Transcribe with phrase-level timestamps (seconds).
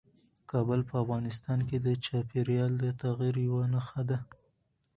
[0.51, 4.17] کابل په افغانستان کې د چاپېریال د تغیر یوه نښه ده.